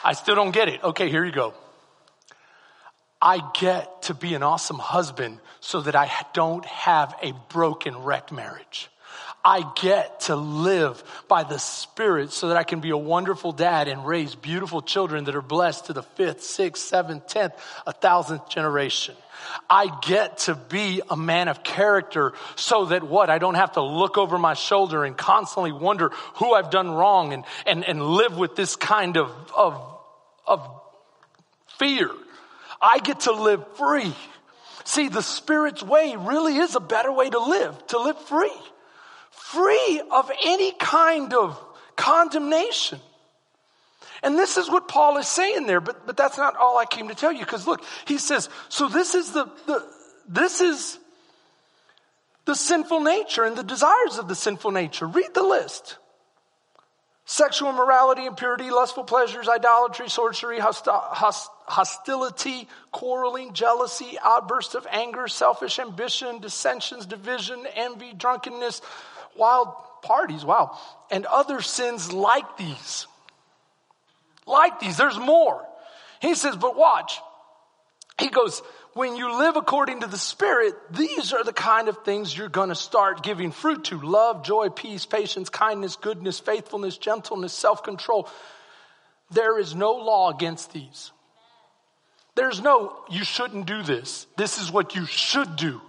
[0.04, 0.84] I still don't get it.
[0.84, 1.54] Okay, here you go.
[3.22, 8.34] I get to be an awesome husband so that I don't have a broken, wrecked
[8.34, 8.90] marriage.
[9.44, 13.88] I get to live by the Spirit so that I can be a wonderful dad
[13.88, 17.54] and raise beautiful children that are blessed to the fifth, sixth, seventh, tenth,
[17.88, 19.16] a thousandth generation.
[19.68, 23.32] I get to be a man of character so that what?
[23.32, 27.34] I don't have to look over my shoulder and constantly wonder who I've done wrong
[27.34, 29.82] and, and, and live with this kind of, of,
[30.46, 30.82] of
[31.80, 32.12] fear.
[32.80, 34.14] I get to live free.
[34.84, 38.52] See, the Spirit's way really is a better way to live, to live free
[39.54, 41.58] free of any kind of
[41.96, 43.00] condemnation.
[44.24, 47.08] And this is what Paul is saying there, but, but that's not all I came
[47.08, 47.40] to tell you.
[47.40, 49.86] Because look, he says, so this is the, the,
[50.28, 51.00] this is
[52.46, 55.08] the sinful nature and the desires of the sinful nature.
[55.08, 55.98] Read the list.
[57.26, 66.40] Sexual immorality, impurity, lustful pleasures, idolatry, sorcery, hostility, quarreling, jealousy, outbursts of anger, selfish ambition,
[66.40, 68.82] dissensions, division, envy, drunkenness,
[69.38, 69.70] wild
[70.02, 70.78] parties, wow,
[71.10, 73.08] and other sins like these.
[74.46, 75.66] Like these, there's more.
[76.22, 77.20] He says, but watch.
[78.20, 78.62] He goes,
[78.94, 82.70] when you live according to the Spirit, these are the kind of things you're going
[82.70, 88.28] to start giving fruit to love, joy, peace, patience, kindness, goodness, faithfulness, gentleness, self control.
[89.32, 91.12] There is no law against these.
[92.36, 94.28] There's no, you shouldn't do this.
[94.38, 95.82] This is what you should do.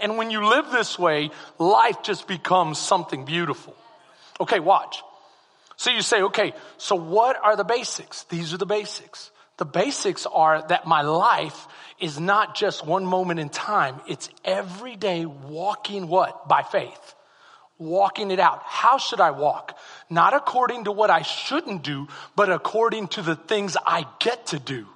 [0.00, 3.74] And when you live this way, life just becomes something beautiful.
[4.40, 5.02] Okay, watch.
[5.76, 8.24] So you say, okay, so what are the basics?
[8.24, 9.30] These are the basics.
[9.58, 11.66] The basics are that my life
[11.98, 14.00] is not just one moment in time.
[14.06, 16.48] It's every day walking what?
[16.48, 17.14] By faith.
[17.78, 18.62] Walking it out.
[18.64, 19.78] How should I walk?
[20.08, 24.58] Not according to what I shouldn't do, but according to the things I get to
[24.58, 24.86] do.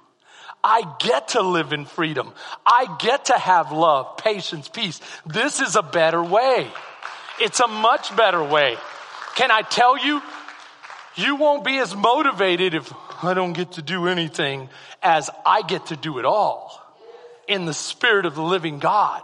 [0.63, 2.33] I get to live in freedom.
[2.65, 4.99] I get to have love, patience, peace.
[5.25, 6.67] This is a better way.
[7.39, 8.77] It's a much better way.
[9.35, 10.21] Can I tell you?
[11.15, 12.93] You won't be as motivated if
[13.23, 14.69] I don't get to do anything
[15.01, 16.81] as I get to do it all
[17.47, 19.21] in the spirit of the living God.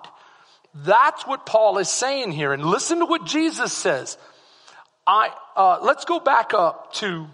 [0.74, 2.52] That's what Paul is saying here.
[2.54, 4.18] And listen to what Jesus says.
[5.06, 7.28] I, uh, let's go back up to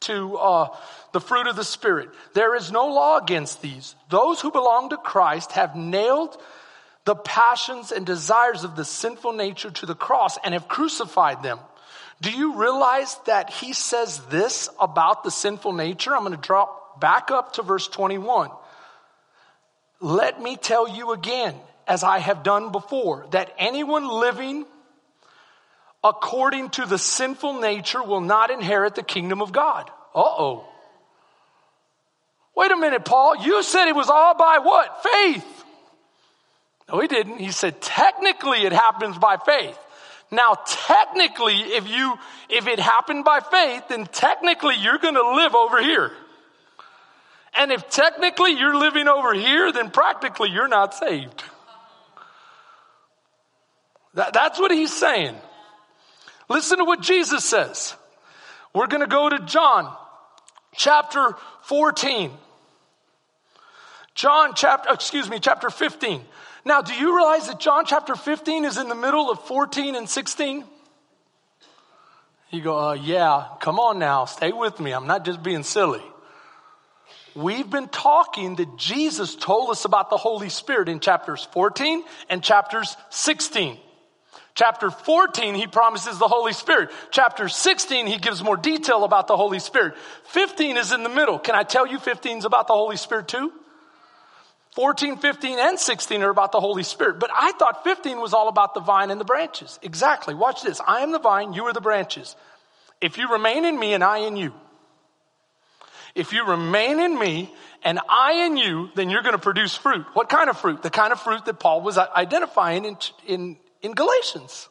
[0.00, 0.68] to uh,
[1.16, 2.10] the fruit of the Spirit.
[2.34, 3.94] There is no law against these.
[4.10, 6.36] Those who belong to Christ have nailed
[7.06, 11.58] the passions and desires of the sinful nature to the cross and have crucified them.
[12.20, 16.14] Do you realize that he says this about the sinful nature?
[16.14, 18.50] I'm going to drop back up to verse 21.
[20.02, 21.54] Let me tell you again,
[21.86, 24.66] as I have done before, that anyone living
[26.04, 29.88] according to the sinful nature will not inherit the kingdom of God.
[30.14, 30.68] Uh oh.
[32.56, 33.36] Wait a minute, Paul.
[33.44, 35.02] You said it was all by what?
[35.02, 35.64] Faith.
[36.90, 37.38] No, he didn't.
[37.38, 39.78] He said technically it happens by faith.
[40.30, 45.54] Now, technically, if you, if it happened by faith, then technically you're going to live
[45.54, 46.10] over here.
[47.56, 51.44] And if technically you're living over here, then practically you're not saved.
[54.14, 55.36] That, that's what he's saying.
[56.48, 57.94] Listen to what Jesus says.
[58.74, 59.94] We're going to go to John
[60.74, 62.30] chapter 14.
[64.16, 66.22] John chapter, excuse me, chapter 15.
[66.64, 70.08] Now, do you realize that John chapter 15 is in the middle of 14 and
[70.08, 70.64] 16?
[72.50, 74.92] You go, uh, yeah, come on now, stay with me.
[74.92, 76.02] I'm not just being silly.
[77.34, 82.42] We've been talking that Jesus told us about the Holy Spirit in chapters 14 and
[82.42, 83.76] chapters 16.
[84.54, 86.90] Chapter 14, he promises the Holy Spirit.
[87.10, 89.94] Chapter 16, he gives more detail about the Holy Spirit.
[90.28, 91.38] 15 is in the middle.
[91.38, 93.52] Can I tell you 15 is about the Holy Spirit too?
[94.76, 97.18] 14, 15, and 16 are about the Holy Spirit.
[97.18, 99.78] But I thought 15 was all about the vine and the branches.
[99.82, 100.34] Exactly.
[100.34, 100.82] Watch this.
[100.86, 102.36] I am the vine, you are the branches.
[103.00, 104.52] If you remain in me and I in you,
[106.14, 107.50] if you remain in me
[107.84, 110.04] and I in you, then you're going to produce fruit.
[110.12, 110.82] What kind of fruit?
[110.82, 114.68] The kind of fruit that Paul was identifying in, in, in Galatians.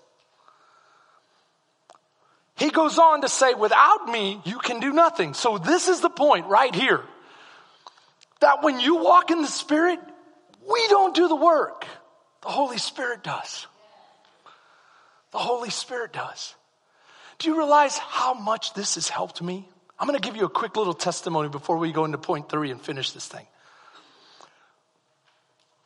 [2.57, 5.33] He goes on to say, without me, you can do nothing.
[5.33, 7.01] So this is the point right here
[8.41, 9.99] that when you walk in the Spirit,
[10.69, 11.85] we don't do the work.
[12.41, 13.67] The Holy Spirit does.
[15.31, 16.55] The Holy Spirit does.
[17.39, 19.67] Do you realize how much this has helped me?
[19.99, 22.71] I'm going to give you a quick little testimony before we go into point three
[22.71, 23.45] and finish this thing.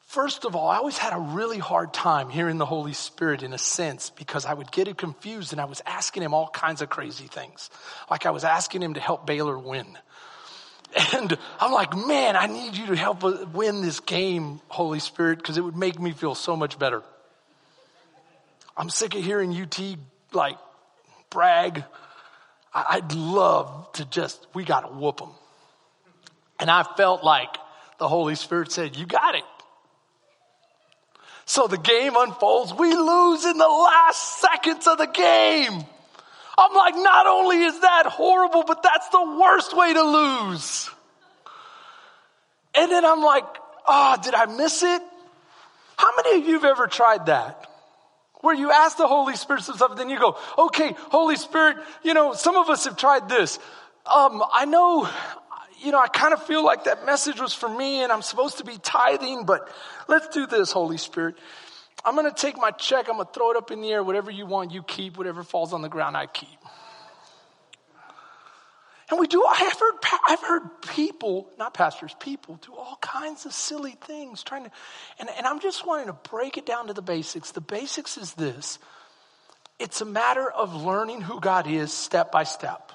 [0.10, 3.54] First of all, I always had a really hard time hearing the Holy Spirit in
[3.54, 6.82] a sense because I would get it confused and I was asking him all kinds
[6.82, 7.70] of crazy things.
[8.10, 9.86] Like I was asking him to help Baylor win.
[11.13, 13.23] And I'm like, man, I need you to help
[13.54, 17.04] win this game, Holy Spirit, because it would make me feel so much better.
[18.75, 19.80] I'm sick of hearing UT
[20.34, 20.58] like
[21.30, 21.84] brag.
[22.73, 25.32] I'd love to just, we got to whoop them.
[26.60, 27.56] And I felt like
[27.99, 29.43] the Holy Spirit said, you got it.
[31.45, 32.73] So the game unfolds.
[32.73, 35.84] We lose in the last seconds of the game.
[36.60, 40.89] I'm like, not only is that horrible, but that's the worst way to lose.
[42.76, 43.45] And then I'm like,
[43.88, 45.02] oh, did I miss it?
[45.98, 47.65] How many of you have ever tried that?
[48.41, 52.13] Where you ask the Holy Spirit some stuff, then you go, okay, Holy Spirit, you
[52.13, 53.60] know, some of us have tried this.
[54.06, 55.10] Um, I know,
[55.82, 58.58] you know, I kind of feel like that message was for me and I'm supposed
[58.60, 59.69] to be tithing, but
[60.08, 61.36] let's do this, Holy Spirit.
[62.06, 64.04] I'm going to take my check, I'm going to throw it up in the air.
[64.04, 65.18] Whatever you want, you keep.
[65.18, 66.50] Whatever falls on the ground, I keep.
[69.12, 69.94] And we do, I have heard,
[70.28, 74.72] I've heard people, not pastors, people do all kinds of silly things trying to,
[75.20, 77.52] and, and I'm just wanting to break it down to the basics.
[77.52, 78.78] The basics is this.
[79.80, 82.88] It's a matter of learning who God is step by step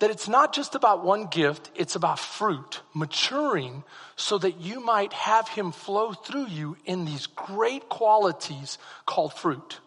[0.00, 3.84] that it's not just about one gift, it's about fruit, maturing
[4.16, 9.78] so that you might have Him flow through you in these great qualities called fruit.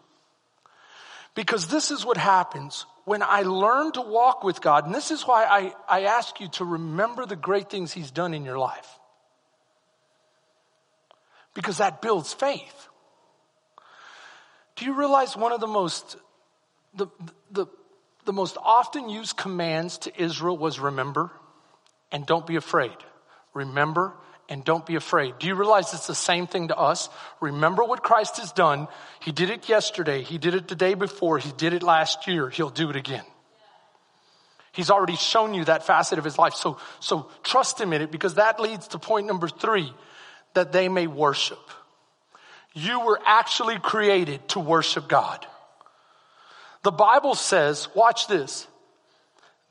[1.34, 5.26] Because this is what happens when I learn to walk with God, and this is
[5.26, 8.98] why I, I ask you to remember the great things He's done in your life.
[11.54, 12.88] Because that builds faith.
[14.76, 16.16] Do you realize one of the most,
[16.94, 17.08] the,
[17.50, 17.66] the,
[18.24, 21.30] the most often used commands to Israel was remember
[22.10, 22.96] and don't be afraid.
[23.54, 24.14] Remember
[24.48, 25.38] and don't be afraid.
[25.38, 27.08] Do you realize it's the same thing to us?
[27.40, 28.88] Remember what Christ has done.
[29.20, 30.22] He did it yesterday.
[30.22, 31.38] He did it the day before.
[31.38, 32.50] He did it last year.
[32.50, 33.24] He'll do it again.
[34.72, 36.54] He's already shown you that facet of his life.
[36.54, 39.92] So, so trust him in it because that leads to point number three,
[40.54, 41.60] that they may worship.
[42.74, 45.46] You were actually created to worship God.
[46.84, 48.66] The Bible says, watch this.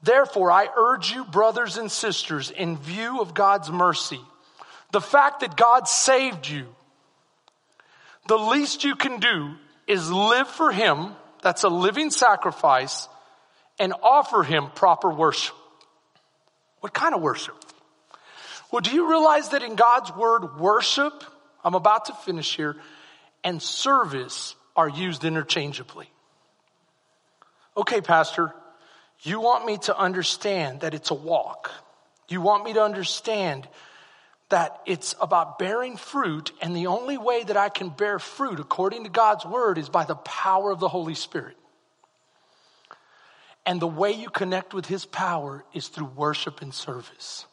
[0.02, 4.20] Therefore, I urge you, brothers and sisters, in view of God's mercy,
[4.92, 6.68] the fact that God saved you,
[8.28, 9.54] the least you can do
[9.88, 11.14] is live for Him.
[11.42, 13.08] That's a living sacrifice
[13.80, 15.56] and offer him proper worship.
[16.80, 17.56] What kind of worship?
[18.72, 21.24] Well, do you realize that in God's word, worship,
[21.64, 22.76] I'm about to finish here,
[23.44, 26.10] and service are used interchangeably?
[27.76, 28.54] Okay, Pastor,
[29.22, 31.72] you want me to understand that it's a walk.
[32.28, 33.68] You want me to understand
[34.50, 39.04] that it's about bearing fruit, and the only way that I can bear fruit according
[39.04, 41.58] to God's word is by the power of the Holy Spirit.
[43.66, 47.46] And the way you connect with His power is through worship and service.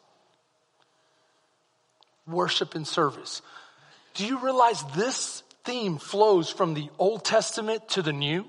[2.27, 3.41] Worship and service.
[4.15, 8.45] Do you realize this theme flows from the Old Testament to the New?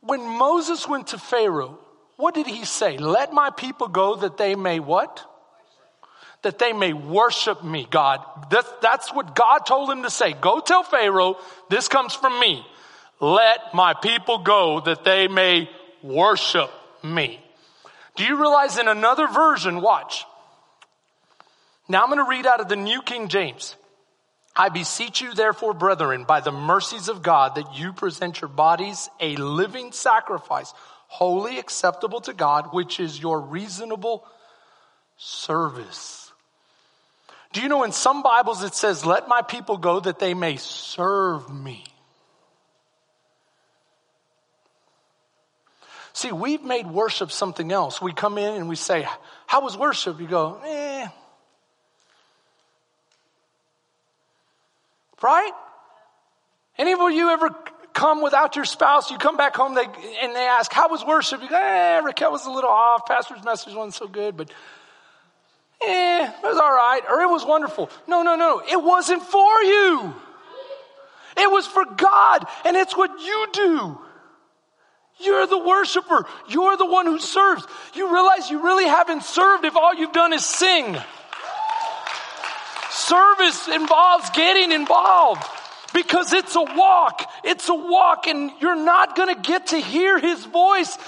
[0.00, 1.78] When Moses went to Pharaoh,
[2.16, 2.98] what did he say?
[2.98, 5.24] Let my people go that they may what?
[6.42, 8.20] That they may worship me, God.
[8.50, 10.32] That's, that's what God told him to say.
[10.32, 11.36] Go tell Pharaoh,
[11.68, 12.64] this comes from me.
[13.20, 15.68] Let my people go that they may
[16.02, 16.70] worship
[17.02, 17.40] me.
[18.16, 20.24] Do you realize in another version, watch.
[21.88, 23.76] Now I'm going to read out of the New King James.
[24.56, 29.10] I beseech you, therefore, brethren, by the mercies of God, that you present your bodies
[29.20, 30.72] a living sacrifice,
[31.08, 34.24] holy, acceptable to God, which is your reasonable
[35.18, 36.32] service.
[37.52, 40.56] Do you know in some Bibles it says, let my people go that they may
[40.56, 41.84] serve me?
[46.14, 48.00] See, we've made worship something else.
[48.00, 49.06] We come in and we say,
[49.46, 50.18] how was worship?
[50.18, 51.08] You go, eh,
[55.22, 55.52] Right?
[56.78, 57.50] Any of you ever
[57.94, 59.10] come without your spouse?
[59.10, 61.42] You come back home they, and they ask, How was worship?
[61.42, 63.06] You go, Eh, Raquel was a little off.
[63.06, 64.50] Pastor's message wasn't so good, but
[65.82, 67.00] eh, it was all right.
[67.08, 67.90] Or it was wonderful.
[68.06, 68.60] No, no, no.
[68.60, 70.14] It wasn't for you.
[71.38, 73.98] It was for God, and it's what you do.
[75.18, 76.26] You're the worshiper.
[76.48, 77.66] You're the one who serves.
[77.94, 80.96] You realize you really haven't served if all you've done is sing.
[83.06, 85.44] Service involves getting involved
[85.94, 87.30] because it's a walk.
[87.44, 90.98] It's a walk and you're not going to get to hear his voice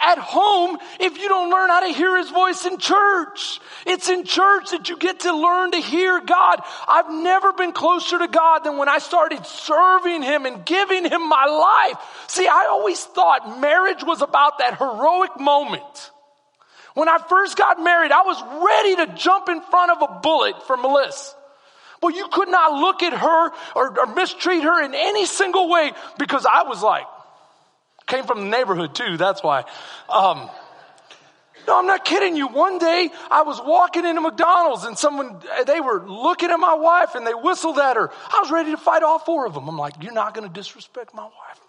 [0.00, 3.60] at home if you don't learn how to hear his voice in church.
[3.86, 6.60] It's in church that you get to learn to hear God.
[6.88, 11.28] I've never been closer to God than when I started serving him and giving him
[11.28, 12.26] my life.
[12.26, 16.10] See, I always thought marriage was about that heroic moment.
[16.94, 20.66] When I first got married, I was ready to jump in front of a bullet
[20.66, 21.36] for Melissa.
[22.04, 25.90] Well, you could not look at her or, or mistreat her in any single way
[26.18, 27.06] because I was like,
[28.06, 29.64] came from the neighborhood too, that's why.
[30.10, 30.50] Um,
[31.66, 32.48] no, I'm not kidding you.
[32.48, 37.14] One day I was walking into McDonald's and someone, they were looking at my wife
[37.14, 38.10] and they whistled at her.
[38.10, 39.66] I was ready to fight all four of them.
[39.66, 41.60] I'm like, you're not going to disrespect my wife.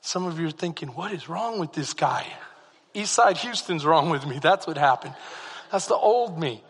[0.00, 2.24] Some of you are thinking, what is wrong with this guy?
[2.94, 4.38] Eastside Houston's wrong with me.
[4.38, 5.16] That's what happened.
[5.72, 6.62] That's the old me.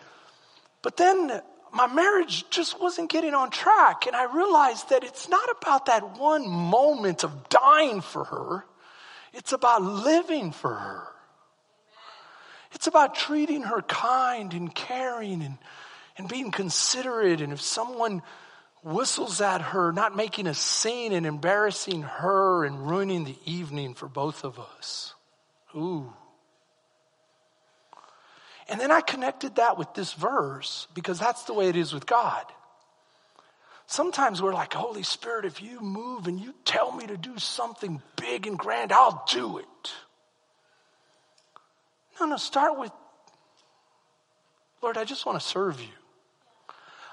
[0.83, 1.41] But then
[1.73, 4.07] my marriage just wasn't getting on track.
[4.07, 8.67] And I realized that it's not about that one moment of dying for her,
[9.33, 11.09] it's about living for her.
[12.75, 15.59] It's about treating her kind and caring and,
[16.17, 17.43] and being considerate.
[17.43, 18.23] And if someone
[18.83, 24.09] whistles at her, not making a scene and embarrassing her and ruining the evening for
[24.09, 25.15] both of us.
[25.75, 26.13] Ooh.
[28.69, 32.07] And then I connected that with this verse because that's the way it is with
[32.07, 32.45] God.
[33.87, 38.01] Sometimes we're like, Holy Spirit, if you move and you tell me to do something
[38.17, 39.93] big and grand, I'll do it.
[42.19, 42.93] No, no, start with,
[44.81, 45.89] Lord, I just want to serve you.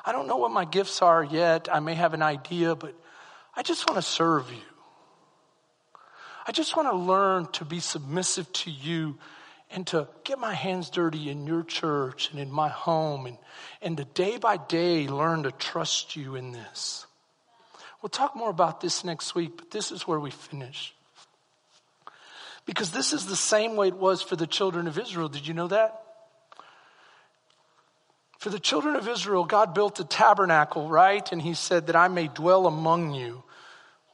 [0.06, 1.68] I don't know what my gifts are yet.
[1.72, 2.96] I may have an idea, but
[3.56, 4.62] I just want to serve you.
[6.48, 9.18] I just want to learn to be submissive to you
[9.72, 13.38] and to get my hands dirty in your church and in my home and,
[13.82, 17.06] and to day by day learn to trust you in this.
[18.02, 20.94] We'll talk more about this next week, but this is where we finish.
[22.66, 25.28] Because this is the same way it was for the children of Israel.
[25.28, 26.04] Did you know that?
[28.38, 31.30] For the children of Israel, God built a tabernacle, right?
[31.32, 33.44] And He said that I may dwell among you.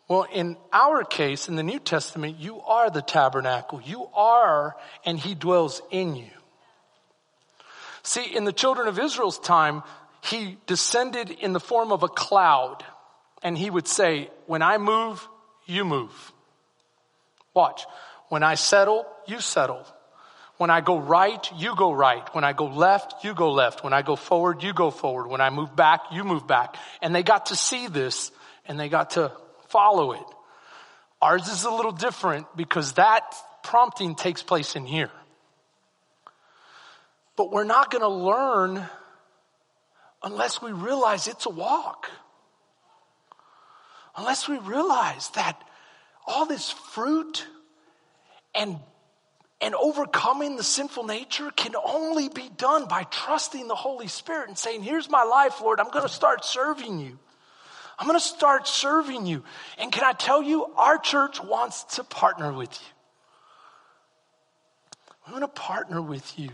[0.07, 3.81] Well, in our case, in the New Testament, you are the tabernacle.
[3.83, 6.29] You are, and he dwells in you.
[8.03, 9.81] See, in the children of Israel's time,
[10.21, 12.83] he descended in the form of a cloud,
[13.41, 15.27] and he would say, When I move,
[15.65, 16.31] you move.
[17.55, 17.85] Watch.
[18.29, 19.85] When I settle, you settle.
[20.57, 22.23] When I go right, you go right.
[22.33, 23.83] When I go left, you go left.
[23.83, 25.27] When I go forward, you go forward.
[25.27, 26.75] When I move back, you move back.
[27.01, 28.31] And they got to see this,
[28.67, 29.31] and they got to
[29.75, 30.23] follow it.
[31.21, 35.11] Ours is a little different because that prompting takes place in here.
[37.35, 38.85] But we're not going to learn
[40.23, 42.09] unless we realize it's a walk.
[44.15, 45.61] Unless we realize that
[46.25, 47.45] all this fruit
[48.53, 48.79] and
[49.59, 54.57] and overcoming the sinful nature can only be done by trusting the Holy Spirit and
[54.57, 55.81] saying, Here's my life, Lord.
[55.81, 57.19] I'm going to start serving you.
[57.97, 59.43] I'm going to start serving you.
[59.77, 62.87] And can I tell you, our church wants to partner with you.
[65.27, 66.51] We want to partner with you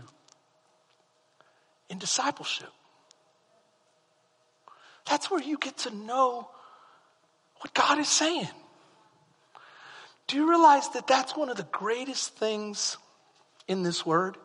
[1.90, 2.70] in discipleship.
[5.08, 6.48] That's where you get to know
[7.60, 8.48] what God is saying.
[10.26, 12.96] Do you realize that that's one of the greatest things
[13.68, 14.38] in this word?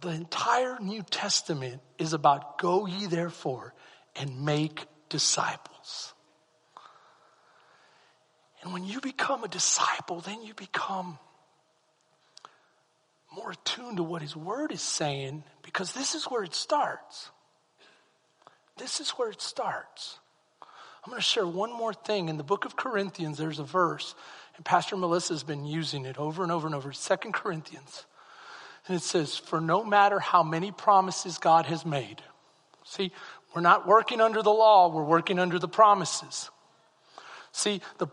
[0.00, 3.74] The entire New Testament is about go ye therefore
[4.16, 6.14] and make disciples.
[8.62, 11.18] And when you become a disciple, then you become
[13.34, 17.30] more attuned to what his word is saying because this is where it starts.
[18.78, 20.18] This is where it starts.
[21.04, 22.28] I'm going to share one more thing.
[22.28, 24.14] In the book of Corinthians, there's a verse,
[24.56, 26.92] and Pastor Melissa has been using it over and over and over.
[26.92, 28.06] Second Corinthians.
[28.86, 32.22] And it says, For no matter how many promises God has made.
[32.84, 33.12] See,
[33.54, 36.50] we're not working under the law, we're working under the promises.
[37.52, 38.08] See, the,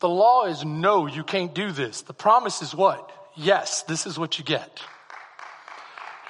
[0.00, 2.02] the law is no, you can't do this.
[2.02, 3.10] The promise is what?
[3.36, 4.80] Yes, this is what you get.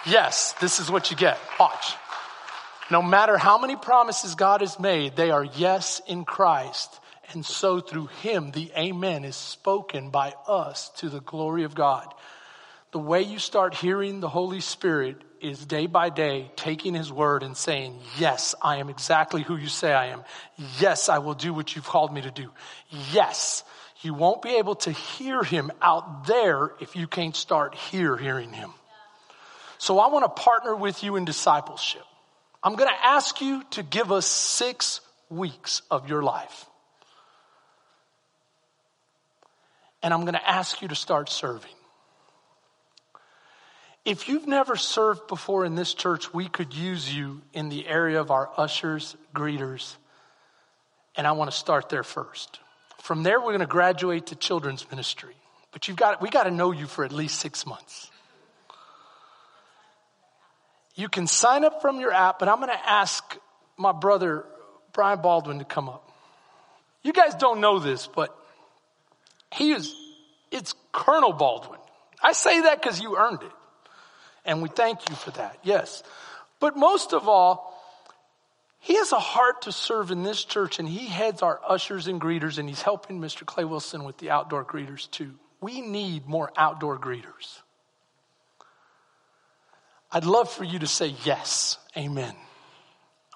[0.06, 1.38] Yes, this is what you get.
[1.58, 1.94] Watch.
[2.90, 7.00] No matter how many promises God has made, they are yes in Christ.
[7.32, 12.12] And so through him, the amen is spoken by us to the glory of God.
[12.92, 17.42] The way you start hearing the Holy Spirit is day by day taking his word
[17.42, 20.22] and saying, Yes, I am exactly who you say I am.
[20.78, 22.50] Yes, I will do what you've called me to do.
[23.12, 23.64] Yes,
[24.02, 28.52] you won't be able to hear him out there if you can't start here hearing
[28.52, 28.70] him.
[29.78, 32.02] So I want to partner with you in discipleship.
[32.62, 36.66] I'm going to ask you to give us six weeks of your life.
[40.02, 41.70] And I'm going to ask you to start serving.
[44.10, 48.20] If you've never served before in this church, we could use you in the area
[48.20, 49.94] of our ushers, greeters,
[51.14, 52.58] and I want to start there first.
[52.98, 55.36] From there, we're going to graduate to children's ministry.
[55.70, 58.10] But you've got, we got to know you for at least six months.
[60.96, 63.38] You can sign up from your app, but I'm going to ask
[63.76, 64.44] my brother,
[64.92, 66.10] Brian Baldwin, to come up.
[67.04, 68.36] You guys don't know this, but
[69.54, 69.94] he is,
[70.50, 71.78] it's Colonel Baldwin.
[72.20, 73.52] I say that because you earned it.
[74.50, 75.58] And we thank you for that.
[75.62, 76.02] Yes.
[76.58, 77.80] But most of all,
[78.80, 82.20] he has a heart to serve in this church and he heads our ushers and
[82.20, 83.46] greeters and he's helping Mr.
[83.46, 85.34] Clay Wilson with the outdoor greeters too.
[85.60, 87.60] We need more outdoor greeters.
[90.10, 91.78] I'd love for you to say yes.
[91.96, 92.34] Amen.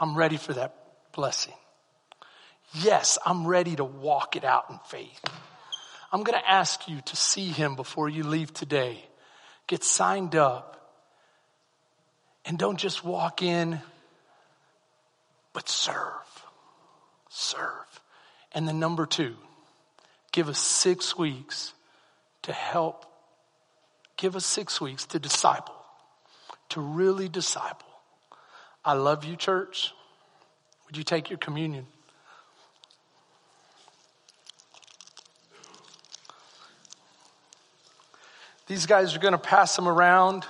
[0.00, 0.74] I'm ready for that
[1.12, 1.54] blessing.
[2.72, 5.20] Yes, I'm ready to walk it out in faith.
[6.10, 9.04] I'm going to ask you to see him before you leave today.
[9.68, 10.73] Get signed up
[12.45, 13.80] and don't just walk in,
[15.53, 16.45] but serve.
[17.30, 18.01] Serve.
[18.53, 19.34] And then number two,
[20.32, 21.72] give us six weeks
[22.42, 23.07] to help,
[24.16, 25.74] give us six weeks to disciple,
[26.70, 27.88] to really disciple.
[28.84, 29.92] I love you, church.
[30.86, 31.86] Would you take your communion?
[38.66, 40.47] These guys are going to pass them around.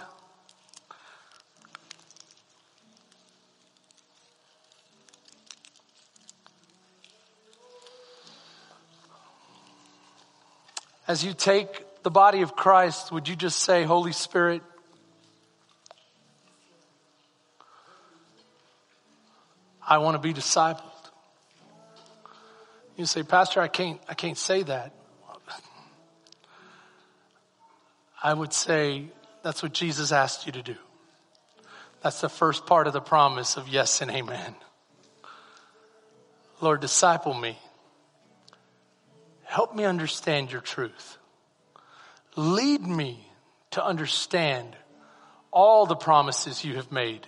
[11.06, 14.62] As you take the body of Christ, would you just say, Holy Spirit,
[19.86, 20.80] I want to be discipled.
[22.96, 24.92] You say, Pastor, I can't, I can't say that.
[28.22, 29.08] I would say
[29.42, 30.76] that's what Jesus asked you to do.
[32.00, 34.54] That's the first part of the promise of yes and amen.
[36.62, 37.58] Lord, disciple me.
[39.54, 41.16] Help me understand your truth.
[42.34, 43.24] Lead me
[43.70, 44.74] to understand
[45.52, 47.24] all the promises you have made.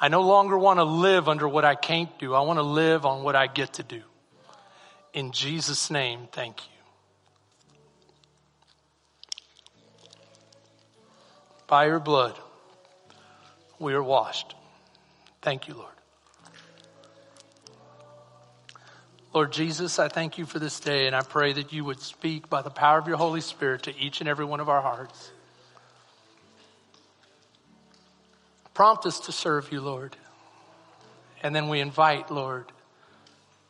[0.00, 2.34] I no longer want to live under what I can't do.
[2.34, 4.02] I want to live on what I get to do.
[5.12, 6.72] In Jesus' name, thank you.
[11.68, 12.36] By your blood,
[13.78, 14.56] we are washed.
[15.40, 15.95] Thank you, Lord.
[19.36, 22.48] Lord Jesus, I thank you for this day, and I pray that you would speak
[22.48, 25.30] by the power of your Holy Spirit to each and every one of our hearts.
[28.72, 30.16] Prompt us to serve you, Lord.
[31.42, 32.64] And then we invite, Lord,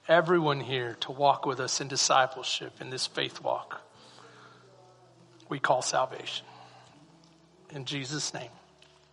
[0.06, 3.80] everyone here to walk with us in discipleship in this faith walk
[5.48, 6.46] we call salvation.
[7.70, 8.50] In Jesus' name,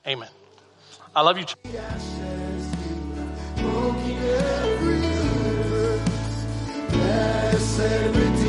[0.06, 0.30] amen.
[1.16, 1.45] I love you.
[7.80, 8.42] Every